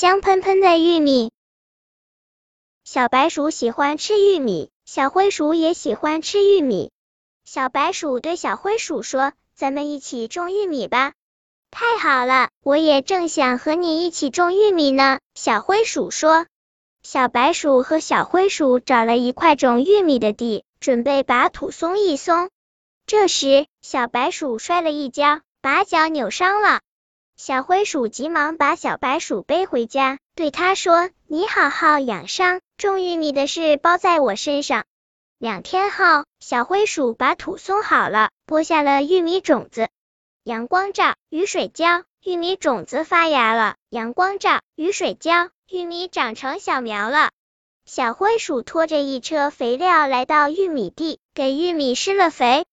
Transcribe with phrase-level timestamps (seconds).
[0.00, 1.30] 香喷喷的玉米。
[2.84, 6.90] 小白鼠喜欢吃玉米，小灰鼠也喜欢吃玉米。
[7.44, 11.12] 小白鼠对小灰鼠说：“咱们一起种玉米吧。”
[11.70, 15.18] 太好了，我也正想和你一起种玉米呢。
[15.34, 16.46] 小灰鼠说。
[17.02, 22.48] 小白鼠和小灰鼠找了一块种玉米的地，准备把土松一松。
[23.04, 26.80] 这时，小白鼠摔了一跤，把脚扭伤了。
[27.42, 34.84] 小灰鼠急忙把小白鼠背回家，对它说：“你好好养伤，种玉米的事包在我身上。”
[35.40, 39.88] 两天后，小灰鼠把土松好了，播下了玉米种子。
[40.44, 43.76] 阳光照，雨水浇，玉米种子发芽了。
[43.88, 45.48] 阳光照，雨水浇。
[45.66, 47.30] 玉米长成小苗了，
[47.86, 52.66] 小灰鼠拖着一车肥料来到玉米地，给玉米施了肥。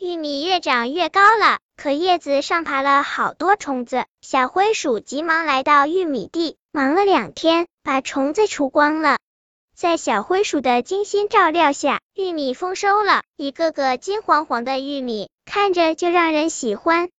[0.00, 4.04] 玉米越长越高了，可叶子上爬了好多虫子。
[4.20, 9.18] 小灰鼠急忙来到玉米地，忙了两天，把虫子除光了。
[9.76, 17.10] 在小灰鼠的精心照料下，玉米丰收了，一个个金黄黄的玉米，看着就让人喜欢。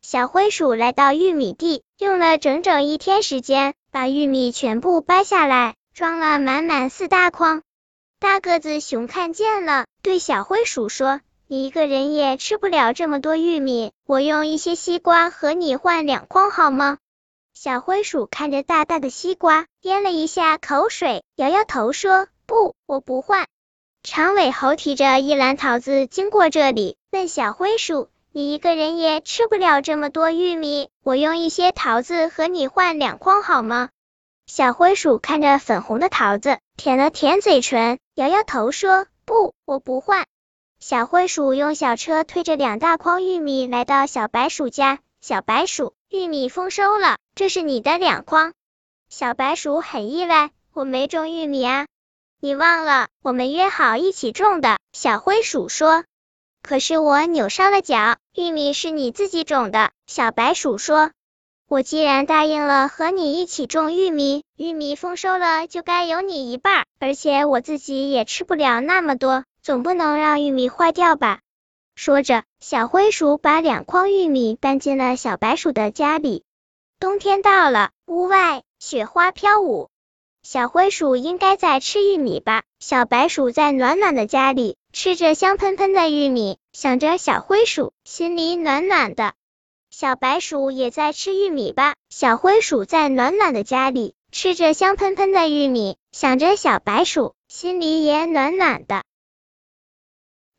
[0.00, 3.74] 小灰鼠来到玉米地，用了整整一天时间。
[3.90, 7.62] 把玉米全部掰下来，装了满满四大筐。
[8.20, 16.98] 大个子熊看见了，对小灰鼠说：“你一个人也吃不了这么多玉米，我用一些西瓜和你换两筐好吗？”
[17.54, 23.46] 小灰鼠看着大大的西瓜，咽了一下口水，摇摇头说：“不，我不换。”
[24.02, 28.08] 长尾猴提着一篮桃子经过这里，问小灰鼠。
[28.32, 33.90] 你一个人也吃不了这么多玉米，我用一些桃子和你换两筐好吗？
[34.46, 40.26] 小灰鼠看着粉红的桃子，舔了舔嘴唇，摇摇头说：“不，我不换。”
[40.86, 44.98] 小灰鼠用小车推着两大筐玉米来到小白鼠家。
[45.22, 48.52] 小白鼠，玉米丰收了，这是你的两筐。
[49.08, 51.86] 小白鼠很意外，我没种玉米啊，
[52.38, 54.76] 你忘了我们约好一起种的？
[54.92, 56.04] 小灰鼠说。
[56.60, 59.90] 可是我扭伤了脚，玉米是你自己种的。
[60.06, 61.12] 小白鼠说
[61.66, 71.40] ：“我既然答应了和你一起种玉米，玉米丰收了就该有你一半，而且我自己也吃不了那么多，总不能让玉米坏掉吧？”
[71.96, 76.44] 说着，小灰鼠把两筐玉米搬进了小白鼠的家里。
[77.00, 79.88] 冬天到了，屋外雪花飘舞。
[80.42, 82.62] 小灰鼠应该在吃玉米吧？
[82.78, 89.32] 小白鼠在暖暖的家里吃着香喷喷的玉米，想着小灰鼠，心里暖暖的。
[89.90, 91.94] 小白鼠也在吃玉米吧？
[92.10, 99.04] 小灰鼠在暖暖的家里吃着香喷喷的玉米，想着小白鼠，心里也暖暖的。